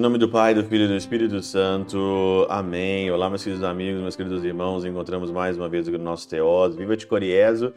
Em 0.00 0.02
nome 0.02 0.16
do 0.16 0.30
Pai, 0.30 0.54
do 0.54 0.64
Filho 0.64 0.86
e 0.86 0.88
do 0.88 0.96
Espírito 0.96 1.42
Santo. 1.42 2.46
Amém. 2.48 3.10
Olá, 3.10 3.28
meus 3.28 3.44
queridos 3.44 3.62
amigos, 3.62 4.00
meus 4.00 4.16
queridos 4.16 4.42
irmãos. 4.42 4.82
Encontramos 4.82 5.30
mais 5.30 5.58
uma 5.58 5.68
vez 5.68 5.86
o 5.88 5.98
nosso 5.98 6.26
Teós. 6.26 6.74
Viva 6.74 6.96
de 6.96 7.06
Coriezo, 7.06 7.74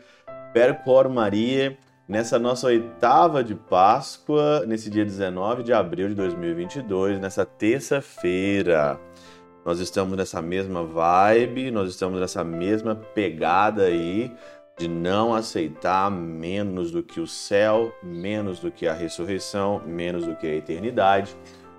Percor 0.53 1.09
Maria, 1.09 1.77
nessa 2.07 2.39
nossa 2.39 2.67
oitava 2.67 3.43
de 3.43 3.55
Páscoa, 3.55 4.65
nesse 4.65 4.89
dia 4.89 5.03
19 5.03 5.63
de 5.63 5.73
abril 5.73 6.07
de 6.07 6.15
2022, 6.15 7.19
nessa 7.19 7.45
terça-feira. 7.45 8.97
Nós 9.65 9.79
estamos 9.79 10.17
nessa 10.17 10.41
mesma 10.41 10.83
vibe, 10.83 11.71
nós 11.71 11.89
estamos 11.89 12.19
nessa 12.19 12.43
mesma 12.43 12.95
pegada 12.95 13.83
aí 13.83 14.29
de 14.77 14.89
não 14.89 15.33
aceitar 15.33 16.11
menos 16.11 16.91
do 16.91 17.01
que 17.01 17.21
o 17.21 17.27
céu, 17.27 17.93
menos 18.03 18.59
do 18.59 18.69
que 18.71 18.87
a 18.87 18.93
ressurreição, 18.93 19.81
menos 19.85 20.25
do 20.25 20.35
que 20.35 20.47
a 20.47 20.55
eternidade. 20.55 21.35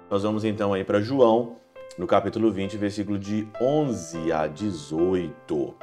Nós 0.09 0.23
vamos 0.23 0.45
então 0.45 0.73
aí 0.73 0.83
para 0.83 1.01
João, 1.01 1.57
no 1.99 2.07
capítulo 2.07 2.51
20, 2.51 2.77
versículo 2.79 3.19
de 3.19 3.47
11 3.61 4.33
a 4.33 4.47
18. 4.47 5.75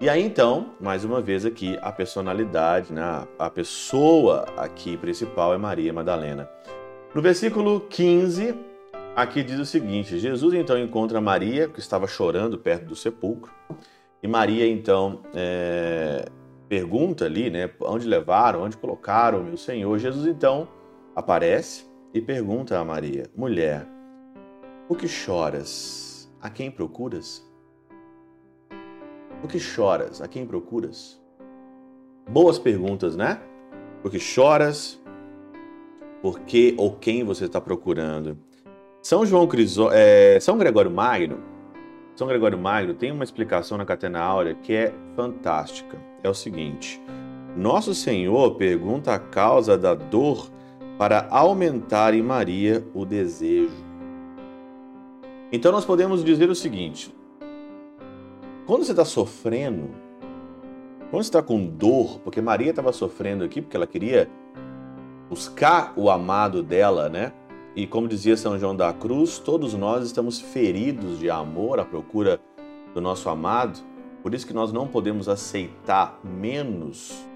E 0.00 0.08
aí 0.08 0.22
então, 0.22 0.74
mais 0.80 1.04
uma 1.04 1.20
vez 1.20 1.44
aqui, 1.44 1.78
a 1.82 1.92
personalidade, 1.92 2.92
né? 2.92 3.26
a 3.38 3.50
pessoa 3.50 4.46
aqui 4.56 4.96
principal 4.96 5.52
é 5.52 5.58
Maria 5.58 5.92
Madalena. 5.92 6.48
No 7.14 7.20
versículo 7.20 7.80
15, 7.80 8.54
aqui 9.14 9.42
diz 9.42 9.58
o 9.58 9.66
seguinte: 9.66 10.18
Jesus 10.18 10.54
então 10.54 10.78
encontra 10.78 11.20
Maria, 11.20 11.68
que 11.68 11.80
estava 11.80 12.06
chorando 12.06 12.58
perto 12.58 12.86
do 12.86 12.96
sepulcro, 12.96 13.52
e 14.22 14.28
Maria 14.28 14.66
então 14.66 15.22
é, 15.34 16.24
pergunta 16.68 17.24
ali, 17.24 17.50
né, 17.50 17.70
onde 17.80 18.06
levaram, 18.06 18.62
onde 18.62 18.76
colocaram 18.76 19.40
o 19.40 19.44
meu 19.44 19.56
Senhor. 19.56 19.98
Jesus 19.98 20.26
então 20.26 20.68
aparece 21.14 21.86
e 22.12 22.20
pergunta 22.20 22.78
a 22.78 22.84
Maria: 22.84 23.30
Mulher, 23.36 23.86
o 24.88 24.94
que 24.94 25.08
choras? 25.08 26.30
A 26.40 26.50
quem 26.50 26.70
procuras? 26.70 27.42
O 29.42 29.48
que 29.48 29.58
choras? 29.58 30.20
A 30.20 30.28
quem 30.28 30.46
procuras? 30.46 31.20
Boas 32.28 32.58
perguntas, 32.58 33.16
né? 33.16 33.40
Por 34.02 34.10
que 34.10 34.18
choras? 34.18 35.00
Por 36.22 36.40
que 36.40 36.74
ou 36.78 36.96
quem 36.96 37.22
você 37.24 37.44
está 37.44 37.60
procurando? 37.60 38.38
São 39.04 39.26
João 39.26 39.46
Crisó... 39.46 39.90
É... 39.92 40.40
São 40.40 40.56
Gregório 40.56 40.90
Magno, 40.90 41.38
São 42.16 42.26
Gregório 42.26 42.56
Magno 42.56 42.94
tem 42.94 43.12
uma 43.12 43.22
explicação 43.22 43.76
na 43.76 43.84
Catena 43.84 44.18
Áurea 44.18 44.54
que 44.54 44.72
é 44.72 44.94
fantástica. 45.14 45.98
É 46.22 46.28
o 46.28 46.32
seguinte: 46.32 47.02
Nosso 47.54 47.94
Senhor 47.94 48.54
pergunta 48.54 49.12
a 49.12 49.18
causa 49.18 49.76
da 49.76 49.94
dor 49.94 50.50
para 50.96 51.28
aumentar 51.28 52.14
em 52.14 52.22
Maria 52.22 52.82
o 52.94 53.04
desejo. 53.04 53.76
Então 55.52 55.70
nós 55.70 55.84
podemos 55.84 56.24
dizer 56.24 56.48
o 56.48 56.54
seguinte: 56.54 57.14
quando 58.64 58.84
você 58.84 58.92
está 58.92 59.04
sofrendo, 59.04 59.90
quando 61.10 61.22
você 61.22 61.28
está 61.28 61.42
com 61.42 61.66
dor, 61.66 62.20
porque 62.20 62.40
Maria 62.40 62.70
estava 62.70 62.90
sofrendo 62.90 63.44
aqui 63.44 63.60
porque 63.60 63.76
ela 63.76 63.86
queria 63.86 64.30
buscar 65.28 65.92
o 65.94 66.08
amado 66.08 66.62
dela, 66.62 67.10
né? 67.10 67.34
E 67.76 67.88
como 67.88 68.06
dizia 68.06 68.36
São 68.36 68.56
João 68.56 68.76
da 68.76 68.92
Cruz, 68.92 69.36
todos 69.38 69.74
nós 69.74 70.06
estamos 70.06 70.40
feridos 70.40 71.18
de 71.18 71.28
amor 71.28 71.80
à 71.80 71.84
procura 71.84 72.40
do 72.94 73.00
nosso 73.00 73.28
amado. 73.28 73.80
Por 74.22 74.32
isso 74.32 74.46
que 74.46 74.52
nós 74.52 74.72
não 74.72 74.86
podemos 74.86 75.28
aceitar 75.28 76.20
menos 76.22 77.26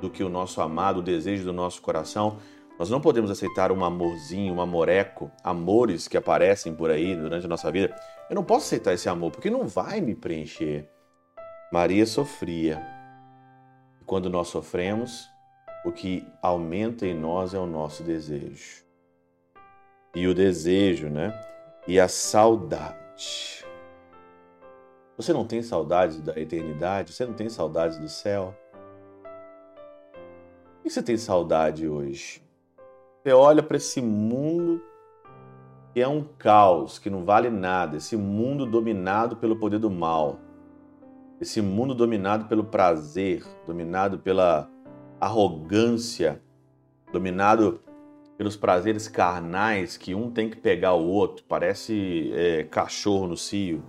do 0.00 0.10
que 0.10 0.24
o 0.24 0.28
nosso 0.28 0.60
amado, 0.60 0.98
o 0.98 1.02
desejo 1.02 1.44
do 1.44 1.52
nosso 1.52 1.80
coração. 1.80 2.38
Nós 2.76 2.90
não 2.90 3.00
podemos 3.00 3.30
aceitar 3.30 3.70
um 3.70 3.84
amorzinho, 3.84 4.54
um 4.54 4.60
amoreco, 4.60 5.30
amores 5.44 6.08
que 6.08 6.16
aparecem 6.16 6.74
por 6.74 6.90
aí 6.90 7.14
durante 7.14 7.46
a 7.46 7.48
nossa 7.48 7.70
vida. 7.70 7.94
Eu 8.28 8.34
não 8.34 8.42
posso 8.42 8.66
aceitar 8.66 8.94
esse 8.94 9.08
amor 9.08 9.30
porque 9.30 9.48
não 9.48 9.64
vai 9.64 10.00
me 10.00 10.16
preencher. 10.16 10.90
Maria 11.72 12.04
sofria. 12.04 12.84
Quando 14.04 14.28
nós 14.28 14.48
sofremos, 14.48 15.28
o 15.84 15.92
que 15.92 16.26
aumenta 16.42 17.06
em 17.06 17.14
nós 17.14 17.54
é 17.54 17.58
o 17.60 17.66
nosso 17.66 18.02
desejo. 18.02 18.83
E 20.14 20.26
o 20.28 20.34
desejo, 20.34 21.08
né? 21.08 21.38
E 21.86 21.98
a 21.98 22.08
saudade. 22.08 23.64
Você 25.16 25.32
não 25.32 25.44
tem 25.46 25.62
saudades 25.62 26.20
da 26.20 26.38
eternidade? 26.38 27.12
Você 27.12 27.24
não 27.24 27.34
tem 27.34 27.48
saudades 27.48 27.98
do 27.98 28.08
céu? 28.08 28.54
Que 30.82 30.90
você 30.90 31.02
tem 31.02 31.16
saudade 31.16 31.88
hoje? 31.88 32.42
Você 33.22 33.32
olha 33.32 33.62
para 33.62 33.76
esse 33.76 34.02
mundo 34.02 34.82
que 35.94 36.00
é 36.00 36.08
um 36.08 36.24
caos, 36.36 36.98
que 36.98 37.08
não 37.08 37.24
vale 37.24 37.48
nada, 37.48 37.96
esse 37.96 38.16
mundo 38.16 38.66
dominado 38.66 39.36
pelo 39.36 39.56
poder 39.56 39.78
do 39.78 39.88
mal, 39.88 40.40
esse 41.40 41.62
mundo 41.62 41.94
dominado 41.94 42.46
pelo 42.46 42.64
prazer, 42.64 43.44
dominado 43.64 44.18
pela 44.18 44.68
arrogância, 45.20 46.42
dominado 47.12 47.80
pelos 48.36 48.56
prazeres 48.56 49.08
carnais 49.08 49.96
que 49.96 50.14
um 50.14 50.30
tem 50.30 50.50
que 50.50 50.56
pegar 50.56 50.94
o 50.94 51.06
outro, 51.06 51.44
parece 51.48 52.32
é, 52.34 52.64
cachorro 52.64 53.28
no 53.28 53.36
cio. 53.36 53.82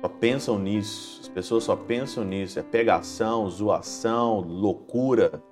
Só 0.00 0.08
pensam 0.08 0.58
nisso, 0.58 1.20
as 1.22 1.28
pessoas 1.28 1.64
só 1.64 1.76
pensam 1.76 2.24
nisso, 2.24 2.58
é 2.58 2.62
pegação, 2.62 3.48
zoação, 3.48 4.40
loucura 4.40 5.42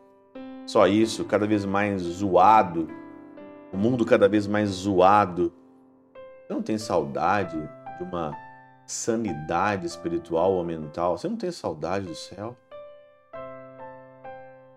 só 0.66 0.86
isso, 0.86 1.24
cada 1.24 1.46
vez 1.46 1.64
mais 1.64 2.02
zoado, 2.02 2.88
o 3.72 3.76
mundo 3.76 4.04
cada 4.06 4.28
vez 4.28 4.46
mais 4.46 4.68
zoado. 4.70 5.52
Você 6.14 6.54
não 6.54 6.62
tem 6.62 6.78
saudade 6.78 7.58
de 7.98 8.04
uma 8.04 8.36
sanidade 8.86 9.86
espiritual 9.86 10.52
ou 10.52 10.64
mental? 10.64 11.18
Você 11.18 11.28
não 11.28 11.36
tem 11.36 11.50
saudade 11.50 12.06
do 12.06 12.14
céu? 12.14 12.56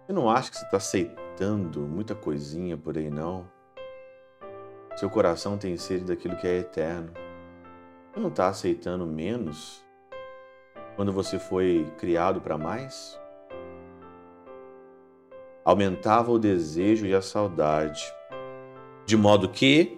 Você 0.05 0.13
não 0.13 0.29
acha 0.29 0.49
que 0.49 0.57
você 0.57 0.65
está 0.65 0.77
aceitando 0.77 1.24
muita 1.87 2.15
coisinha 2.15 2.77
por 2.77 2.97
aí, 2.97 3.09
não? 3.09 3.45
Seu 4.95 5.09
coração 5.09 5.57
tem 5.57 5.75
sede 5.77 6.05
daquilo 6.05 6.37
que 6.37 6.47
é 6.47 6.59
eterno. 6.59 7.11
Você 8.13 8.19
não 8.19 8.29
está 8.29 8.47
aceitando 8.47 9.05
menos 9.05 9.83
quando 10.95 11.11
você 11.11 11.37
foi 11.37 11.91
criado 11.97 12.39
para 12.39 12.57
mais? 12.57 13.19
aumentava 15.65 16.31
o 16.31 16.37
desejo 16.37 17.07
e 17.07 17.15
a 17.15 17.23
saudade, 17.23 18.13
de 19.03 19.17
modo 19.17 19.49
que, 19.49 19.97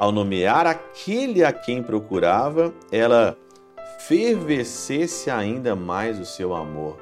ao 0.00 0.10
nomear 0.10 0.66
aquele 0.66 1.44
a 1.44 1.52
quem 1.52 1.82
procurava, 1.82 2.72
ela 2.90 3.36
fervescesse 3.98 5.30
ainda 5.30 5.76
mais 5.76 6.18
o 6.18 6.24
seu 6.24 6.54
amor. 6.54 6.96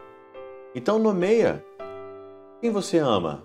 Então 0.75 0.99
nomeia 0.99 1.65
quem 2.61 2.73
você 2.73 2.99
ama. 2.99 3.45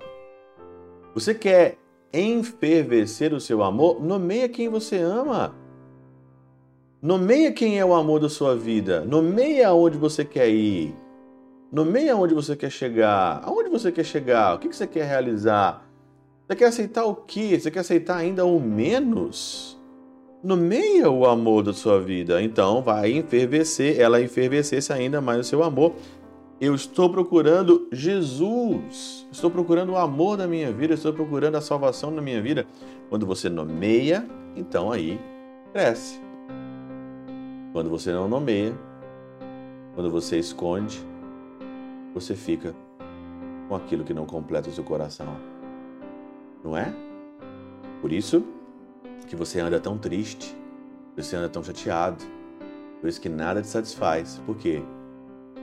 Você 1.13 1.33
quer 1.33 1.77
enfervecer 2.13 3.33
o 3.33 3.39
seu 3.39 3.63
amor? 3.63 4.03
Nomeia 4.03 4.47
quem 4.47 4.69
você 4.69 4.97
ama. 4.97 5.55
Nomeia 7.01 7.51
quem 7.51 7.79
é 7.79 7.85
o 7.85 7.93
amor 7.93 8.19
da 8.19 8.29
sua 8.29 8.55
vida. 8.55 9.05
Nomeia 9.05 9.69
aonde 9.69 9.97
você 9.97 10.25
quer 10.25 10.49
ir. 10.49 10.93
Nomeia 11.71 12.13
aonde 12.13 12.33
você 12.33 12.55
quer 12.55 12.69
chegar. 12.69 13.41
Aonde 13.43 13.69
você 13.69 13.91
quer 13.91 14.03
chegar? 14.03 14.55
O 14.55 14.59
que 14.59 14.67
você 14.67 14.85
quer 14.85 15.05
realizar? 15.05 15.87
Você 16.47 16.55
quer 16.55 16.65
aceitar 16.65 17.05
o 17.05 17.15
quê? 17.15 17.59
Você 17.59 17.69
quer 17.71 17.79
aceitar 17.79 18.17
ainda 18.17 18.45
o 18.45 18.59
menos? 18.59 19.79
Nomeia 20.43 21.09
o 21.09 21.25
amor 21.25 21.63
da 21.63 21.73
sua 21.73 21.99
vida. 21.99 22.41
Então 22.41 22.81
vai 22.81 23.11
enfervecer, 23.11 23.99
ela 23.99 24.21
enfervecesse 24.21 24.91
ainda 24.91 25.21
mais 25.21 25.39
o 25.39 25.43
seu 25.43 25.63
amor. 25.63 25.93
Eu 26.59 26.75
estou 26.75 27.09
procurando 27.09 27.87
Jesus. 27.91 29.25
Estou 29.31 29.49
procurando 29.49 29.93
o 29.93 29.97
amor 29.97 30.35
da 30.35 30.45
minha 30.45 30.73
vida. 30.73 30.93
Estou 30.93 31.13
procurando 31.13 31.55
a 31.55 31.61
salvação 31.61 32.13
da 32.13 32.21
minha 32.21 32.41
vida. 32.41 32.67
Quando 33.09 33.25
você 33.25 33.47
nomeia, 33.47 34.27
então 34.57 34.91
aí 34.91 35.19
cresce. 35.71 36.19
Quando 37.71 37.89
você 37.89 38.11
não 38.11 38.27
nomeia, 38.27 38.77
quando 39.95 40.11
você 40.11 40.37
esconde, 40.37 40.99
você 42.13 42.35
fica 42.35 42.75
com 43.69 43.75
aquilo 43.75 44.03
que 44.03 44.13
não 44.13 44.25
completa 44.25 44.69
o 44.69 44.73
seu 44.73 44.83
coração. 44.83 45.37
Não 46.61 46.75
é? 46.75 46.93
Por 48.01 48.11
isso 48.11 48.43
que 49.27 49.35
você 49.35 49.59
anda 49.61 49.79
tão 49.79 49.97
triste, 49.97 50.55
você 51.15 51.35
anda 51.35 51.47
tão 51.47 51.63
chateado, 51.63 52.23
por 52.99 53.07
isso 53.07 53.21
que 53.21 53.29
nada 53.29 53.61
te 53.61 53.67
satisfaz. 53.67 54.41
Por 54.45 54.57
quê? 54.57 54.81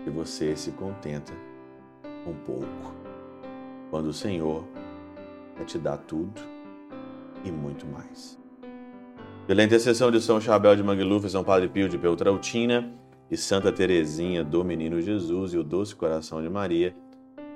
Porque 0.06 0.16
você 0.16 0.54
se 0.54 0.70
contenta 0.70 1.32
com 2.24 2.32
pouco. 2.32 2.94
Quando 3.90 4.06
o 4.06 4.12
Senhor 4.12 4.64
quer 5.56 5.64
te 5.64 5.78
dar 5.78 5.96
tudo 5.96 6.40
e 7.44 7.50
muito 7.50 7.84
mais. 7.88 8.38
Pela 9.48 9.64
intercessão 9.64 10.08
de 10.12 10.20
São 10.20 10.40
Chabel 10.40 10.76
de 10.76 10.82
Mangluf, 10.84 11.28
São 11.28 11.42
Padre 11.42 11.68
Pio 11.68 11.88
de 11.88 11.98
Peltrautina, 11.98 12.94
e 13.28 13.36
Santa 13.36 13.72
Teresinha 13.72 14.44
do 14.44 14.64
Menino 14.64 15.00
Jesus 15.00 15.52
e 15.52 15.58
o 15.58 15.64
doce 15.64 15.96
coração 15.96 16.40
de 16.40 16.48
Maria, 16.48 16.94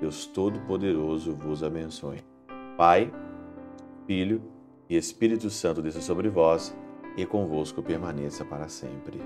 Deus 0.01 0.25
Todo-Poderoso 0.25 1.33
vos 1.33 1.63
abençoe. 1.63 2.21
Pai, 2.75 3.13
Filho 4.05 4.41
e 4.89 4.97
Espírito 4.97 5.49
Santo 5.49 5.81
desça 5.81 6.01
sobre 6.01 6.27
vós 6.27 6.75
e 7.15 7.25
convosco 7.25 7.81
permaneça 7.81 8.43
para 8.43 8.67
sempre. 8.67 9.21